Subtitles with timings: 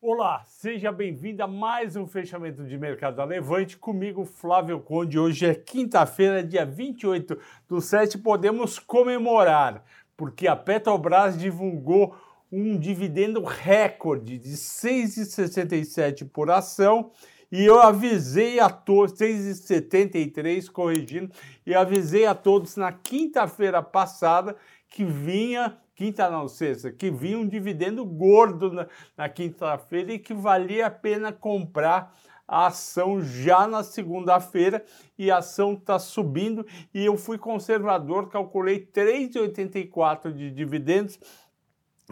[0.00, 5.18] Olá, seja bem-vindo a mais um fechamento de mercado da Levante comigo, Flávio Conde.
[5.18, 7.36] Hoje é quinta-feira, dia 28
[7.68, 9.84] do 7, podemos comemorar,
[10.16, 12.16] porque a Petrobras divulgou
[12.50, 17.10] um dividendo recorde de 6,67 por ação
[17.50, 21.32] e eu avisei a todos, 6,73 corrigindo,
[21.66, 24.54] e avisei a todos na quinta-feira passada
[24.88, 30.32] que vinha quinta não, sexta, que vinha um dividendo gordo na, na quinta-feira e que
[30.32, 34.84] valia a pena comprar a ação já na segunda-feira
[35.18, 41.18] e a ação está subindo e eu fui conservador, calculei 3,84 de dividendos,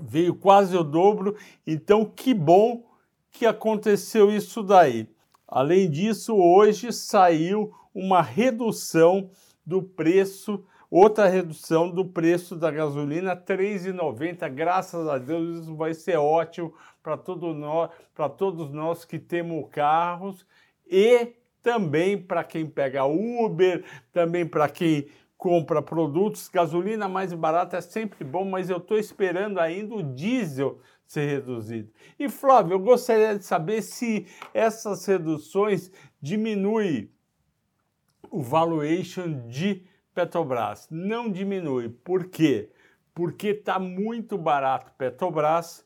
[0.00, 2.86] veio quase o dobro, então que bom
[3.30, 5.06] que aconteceu isso daí.
[5.46, 9.30] Além disso, hoje saiu uma redução
[9.64, 14.48] do preço Outra redução do preço da gasolina, R$ 3,90.
[14.54, 17.90] Graças a Deus, isso vai ser ótimo para todo nós,
[18.36, 20.46] todos nós que temos carros
[20.86, 26.48] e também para quem pega Uber, também para quem compra produtos.
[26.48, 31.90] Gasolina mais barata é sempre bom, mas eu estou esperando ainda o diesel ser reduzido.
[32.18, 37.10] E Flávio, eu gostaria de saber se essas reduções diminuem
[38.30, 41.88] o valuation de Petrobras não diminui.
[41.88, 42.70] Por quê?
[43.12, 45.84] Porque está muito barato Petrobras,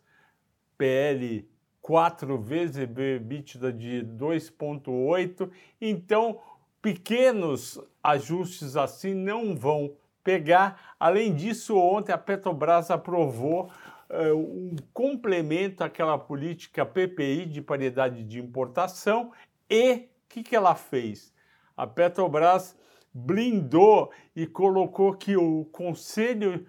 [0.77, 1.48] PL
[1.81, 5.51] 4 vezes EBITDA de 2,8.
[5.81, 6.41] Então,
[6.83, 10.95] pequenos ajustes assim não vão pegar.
[11.01, 13.71] Além disso, ontem a Petrobras aprovou
[14.11, 19.33] uh, um complemento àquela política PPI de paridade de importação
[19.71, 21.33] e o que, que ela fez?
[21.75, 22.77] A Petrobras
[23.25, 26.67] blindou e colocou que o Conselho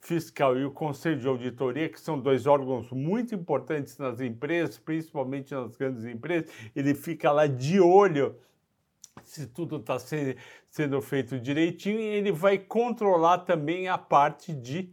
[0.00, 5.54] Fiscal e o Conselho de Auditoria, que são dois órgãos muito importantes nas empresas, principalmente
[5.54, 8.36] nas grandes empresas, ele fica lá de olho
[9.24, 9.96] se tudo está
[10.68, 14.92] sendo feito direitinho e ele vai controlar também a parte de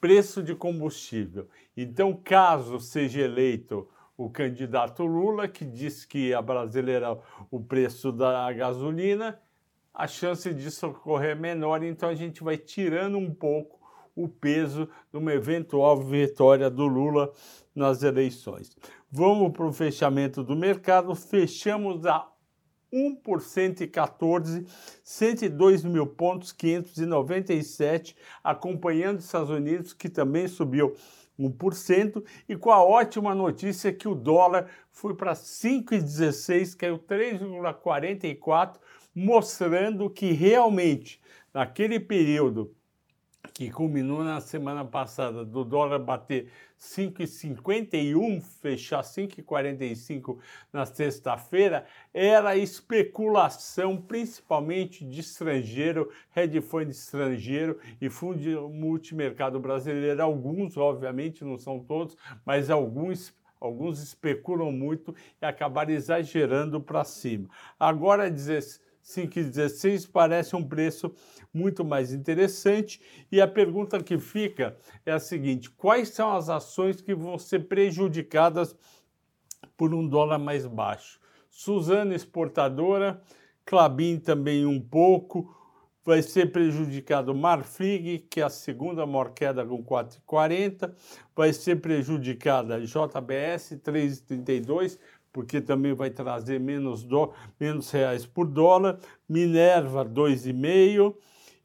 [0.00, 1.48] preço de combustível.
[1.76, 7.18] Então, caso seja eleito o candidato Lula, que diz que a brasileira
[7.50, 9.38] o preço da gasolina,
[9.96, 13.80] a chance disso ocorrer é menor, então a gente vai tirando um pouco
[14.14, 17.32] o peso de uma eventual vitória do Lula
[17.74, 18.76] nas eleições.
[19.10, 22.30] Vamos para o fechamento do mercado, fechamos a
[22.92, 24.66] 1% e 14,
[25.02, 28.14] 102 mil pontos, 597,
[28.44, 30.94] acompanhando os Estados Unidos, que também subiu
[31.38, 38.76] 1%, e com a ótima notícia que o dólar foi para 5,16, caiu 3,44,
[39.16, 41.18] mostrando que realmente,
[41.54, 42.76] naquele período
[43.54, 50.38] que culminou na semana passada do dólar bater 5,51, fechar 5,45
[50.70, 60.22] na sexta-feira, era especulação, principalmente de estrangeiro, hedge fund estrangeiro e fundo multimercado brasileiro.
[60.22, 67.48] Alguns, obviamente, não são todos, mas alguns alguns especulam muito e acabaram exagerando para cima.
[67.80, 71.14] Agora, 16 5,16 parece um preço
[71.54, 73.00] muito mais interessante.
[73.30, 77.68] E a pergunta que fica é a seguinte: quais são as ações que vão ser
[77.68, 78.76] prejudicadas
[79.76, 81.20] por um dólar mais baixo?
[81.48, 83.22] Suzana exportadora,
[83.64, 85.54] Clabin também um pouco,
[86.04, 90.94] vai ser prejudicado Marfrig, que é a segunda maior queda com 4,40,
[91.34, 94.98] vai ser prejudicada JBS 3,32,
[95.36, 97.30] porque também vai trazer menos, do,
[97.60, 98.98] menos reais por dólar,
[99.28, 101.14] Minerva 2,5,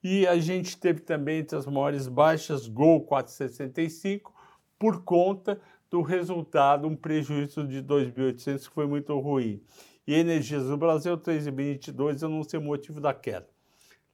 [0.03, 4.33] e a gente teve também entre as maiores baixas Gol 4,65,
[4.77, 5.57] por conta
[5.89, 9.63] do resultado, um prejuízo de 2.800 que foi muito ruim.
[10.05, 13.47] E Energias do Brasil 3,22, eu não sei o motivo da queda.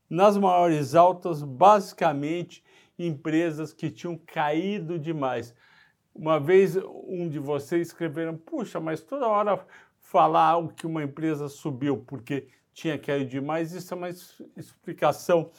[0.07, 2.63] Nas maiores altas, basicamente
[3.00, 5.56] empresas que tinham caído demais.
[6.18, 9.64] Uma vez um de vocês escreveram, puxa, mas toda hora
[10.00, 15.52] falar o que uma empresa subiu porque tinha caído demais, isso é uma explicação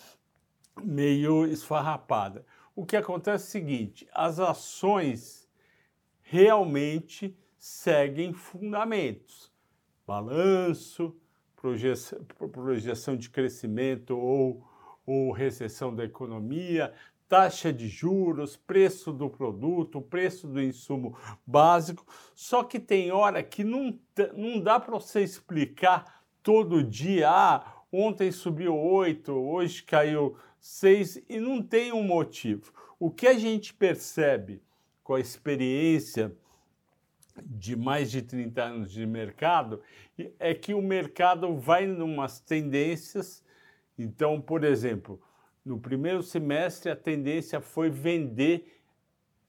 [0.82, 2.44] meio esfarrapada.
[2.74, 5.48] O que acontece é o seguinte: as ações
[6.22, 9.52] realmente seguem fundamentos.
[10.04, 11.16] Balanço,
[12.52, 14.66] projeção de crescimento ou,
[15.06, 16.92] ou recessão da economia,
[17.28, 21.16] taxa de juros, preço do produto, preço do insumo
[21.46, 22.06] básico.
[22.34, 23.98] Só que tem hora que não,
[24.34, 27.28] não dá para você explicar todo dia.
[27.30, 32.72] Ah, ontem subiu 8, hoje caiu 6 e não tem um motivo.
[32.98, 34.62] O que a gente percebe
[35.04, 36.34] com a experiência
[37.44, 39.80] de mais de 30 anos de mercado,
[40.38, 43.44] é que o mercado vai em umas tendências.
[43.98, 45.20] Então, por exemplo,
[45.68, 48.80] no primeiro semestre a tendência foi vender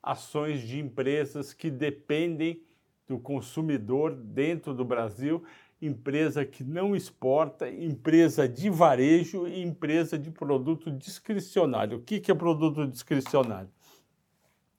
[0.03, 2.61] ações de empresas que dependem
[3.07, 5.43] do consumidor dentro do Brasil,
[5.81, 11.97] empresa que não exporta, empresa de varejo e empresa de produto discricionário.
[11.97, 13.69] O que, é produto discricionário?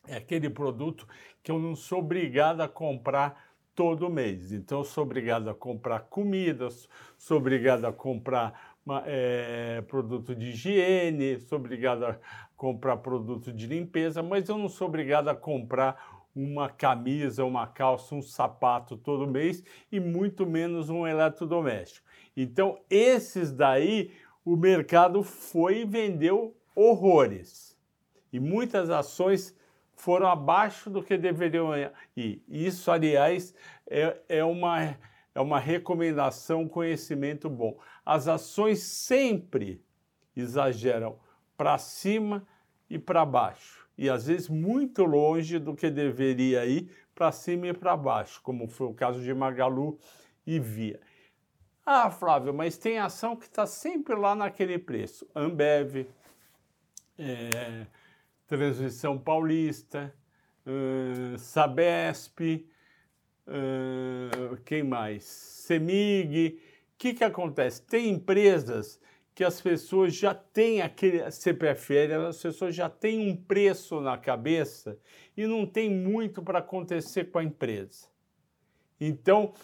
[0.06, 1.08] É aquele produto
[1.42, 4.52] que eu não sou obrigado a comprar todo mês.
[4.52, 8.69] Então, eu sou obrigado a comprar comidas, sou obrigado a comprar
[9.06, 12.19] é, produto de higiene, sou obrigado a
[12.56, 18.15] comprar produto de limpeza, mas eu não sou obrigado a comprar uma camisa, uma calça,
[18.15, 22.06] um sapato todo mês e muito menos um eletrodoméstico.
[22.37, 24.12] Então, esses daí
[24.44, 27.76] o mercado foi e vendeu horrores.
[28.33, 29.56] E muitas ações
[29.94, 31.73] foram abaixo do que deveriam
[32.17, 32.43] ir.
[32.49, 33.55] Isso, aliás,
[33.88, 34.97] é, é, uma,
[35.35, 37.79] é uma recomendação, conhecimento bom.
[38.05, 39.85] As ações sempre
[40.37, 41.19] exageram
[41.56, 42.47] para cima
[42.88, 47.75] e para baixo e às vezes muito longe do que deveria ir para cima e
[47.75, 49.99] para baixo, como foi o caso de Magalu
[50.47, 50.99] e Via.
[51.85, 55.29] Ah, Flávio, mas tem ação que está sempre lá naquele preço.
[55.37, 56.06] Ambev,
[57.19, 57.87] é,
[58.47, 60.15] Transmissão Paulista,
[60.65, 62.67] uh, Sabesp,
[63.50, 65.25] uh, quem mais?
[65.25, 66.58] Semig.
[66.94, 67.82] O que, que acontece?
[67.82, 69.00] Tem empresas
[69.35, 74.99] que as pessoas já têm aquele CPFL, as pessoas já têm um preço na cabeça
[75.37, 78.06] e não tem muito para acontecer com a empresa.
[79.00, 79.55] Então,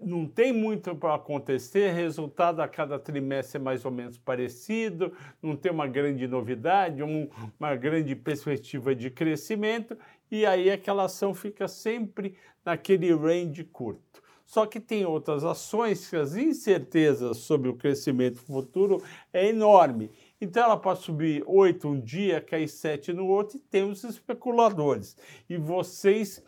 [0.00, 5.56] não tem muito para acontecer, resultado a cada trimestre é mais ou menos parecido, não
[5.56, 7.28] tem uma grande novidade, um,
[7.58, 9.96] uma grande perspectiva de crescimento,
[10.30, 14.22] e aí aquela ação fica sempre naquele range curto.
[14.44, 19.02] Só que tem outras ações que as incertezas sobre o crescimento futuro
[19.32, 20.10] é enorme.
[20.40, 25.16] Então ela pode subir 8 um dia, cair 7 no outro, e temos especuladores.
[25.48, 26.42] E vocês,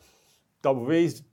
[0.61, 1.25] talvez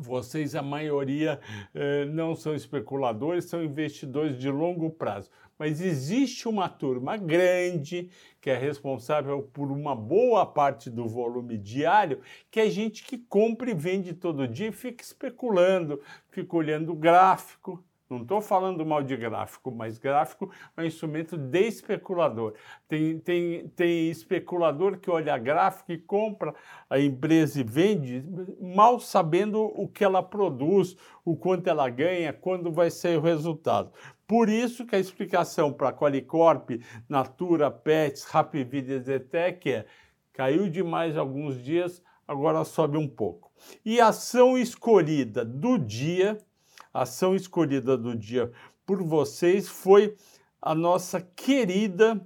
[0.00, 1.40] vocês, a maioria,
[1.74, 5.30] eh, não são especuladores, são investidores de longo prazo.
[5.58, 8.10] Mas existe uma turma grande
[8.40, 12.20] que é responsável por uma boa parte do volume diário,
[12.50, 16.96] que é gente que compra e vende todo dia e fica especulando, fica olhando o
[16.96, 22.54] gráfico, não estou falando mal de gráfico, mas gráfico é um instrumento de especulador.
[22.88, 26.54] Tem, tem, tem especulador que olha gráfico e compra
[26.88, 28.24] a empresa e vende,
[28.60, 33.90] mal sabendo o que ela produz, o quanto ela ganha, quando vai ser o resultado.
[34.26, 36.70] Por isso que a explicação para Qualicorp,
[37.08, 39.86] Natura, Pets, Happy Vida Zetec é
[40.32, 43.50] caiu demais alguns dias, agora sobe um pouco.
[43.84, 46.38] E a ação escolhida do dia
[47.02, 48.50] ação escolhida do dia
[48.84, 50.14] por vocês foi
[50.60, 52.20] a nossa querida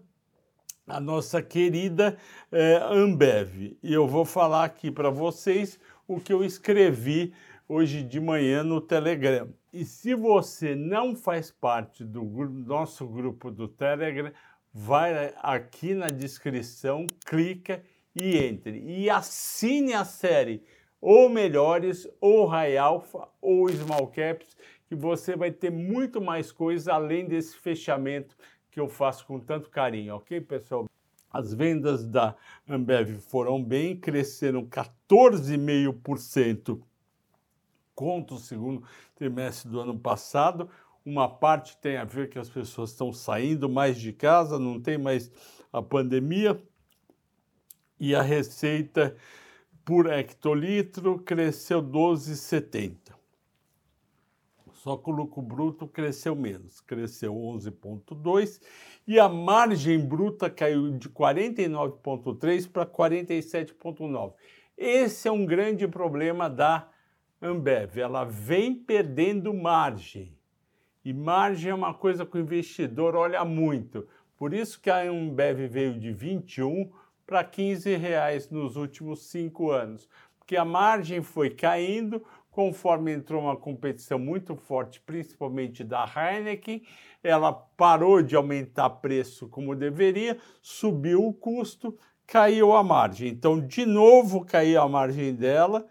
[0.87, 2.17] a nossa querida
[2.51, 3.79] é, Ambev.
[3.81, 7.33] E eu vou falar aqui para vocês o que eu escrevi
[7.69, 9.49] hoje de manhã no Telegram.
[9.73, 14.33] E se você não faz parte do nosso grupo do Telegram,
[14.75, 17.83] vai aqui na descrição, clica
[18.15, 18.81] e entre.
[18.81, 20.65] E assine a série
[21.01, 26.95] ou melhores, ou high alpha, ou small caps, que você vai ter muito mais coisa
[26.95, 28.37] além desse fechamento
[28.71, 30.87] que eu faço com tanto carinho, ok, pessoal?
[31.33, 32.35] As vendas da
[32.69, 36.81] Ambev foram bem, cresceram 14,5%
[37.95, 38.83] contra o segundo
[39.15, 40.69] trimestre do ano passado.
[41.05, 44.99] Uma parte tem a ver que as pessoas estão saindo mais de casa, não tem
[44.99, 45.31] mais
[45.73, 46.61] a pandemia,
[47.99, 49.17] e a receita
[49.91, 53.13] por hectolitro cresceu 12,70.
[54.73, 58.63] Só que o lucro bruto cresceu menos, cresceu 11,2
[59.05, 64.35] e a margem bruta caiu de 49,3 para 47,9.
[64.79, 66.89] Esse é um grande problema da
[67.43, 70.39] Ambev, ela vem perdendo margem.
[71.05, 74.07] E margem é uma coisa que o investidor olha muito.
[74.37, 76.93] Por isso que a Ambev veio de 21
[77.31, 82.21] para 15 reais nos últimos cinco anos, porque a margem foi caindo
[82.51, 86.83] conforme entrou uma competição muito forte, principalmente da Heineken,
[87.23, 91.97] ela parou de aumentar preço como deveria, subiu o custo,
[92.27, 93.29] caiu a margem.
[93.29, 95.87] Então, de novo caiu a margem dela,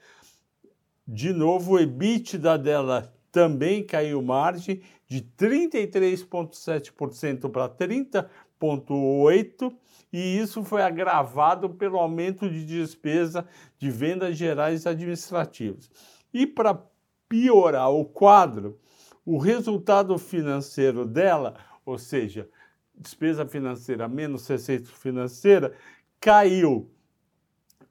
[1.07, 9.73] de novo o EBITDA dela também caiu margem de 33,7% para 30,8%,
[10.11, 13.47] e isso foi agravado pelo aumento de despesa
[13.77, 15.89] de vendas gerais administrativas.
[16.33, 16.79] E para
[17.27, 18.79] piorar o quadro,
[19.25, 22.49] o resultado financeiro dela, ou seja,
[22.95, 25.73] despesa financeira menos receita financeira,
[26.19, 26.89] caiu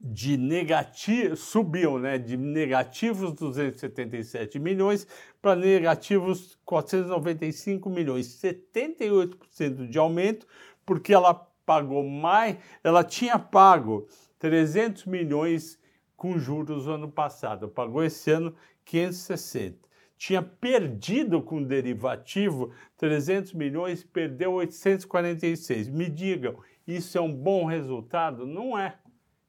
[0.00, 5.06] de negativo, subiu, né, de negativos 277 milhões
[5.42, 10.46] para negativos 495 milhões, 78% de aumento,
[10.86, 14.08] porque ela pagou mais, ela tinha pago
[14.38, 15.78] 300 milhões
[16.16, 18.54] com juros no ano passado, pagou esse ano
[18.86, 19.76] 560.
[20.16, 25.90] Tinha perdido com derivativo 300 milhões, perdeu 846.
[25.90, 26.56] Me digam,
[26.86, 28.46] isso é um bom resultado?
[28.46, 28.96] Não é.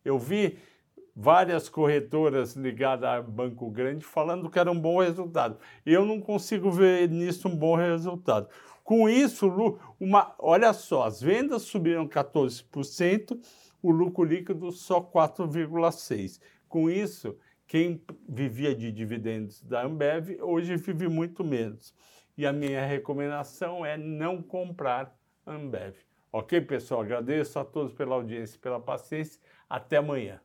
[0.04, 0.60] Eu vi
[1.16, 5.58] várias corretoras ligadas a banco grande falando que era um bom resultado.
[5.86, 8.50] Eu não consigo ver nisso um bom resultado.
[8.90, 13.40] Com isso, uma, olha só, as vendas subiram 14%,
[13.84, 16.42] o lucro líquido só 4,6%.
[16.68, 21.94] Com isso, quem vivia de dividendos da Ambev hoje vive muito menos.
[22.36, 25.16] E a minha recomendação é não comprar
[25.46, 25.94] Ambev.
[26.34, 27.02] Ok, pessoal?
[27.02, 29.40] Agradeço a todos pela audiência e pela paciência.
[29.70, 30.42] Até amanhã.